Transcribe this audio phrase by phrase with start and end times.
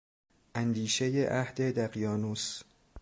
[0.55, 2.63] اندیشههای عهد دقیانوس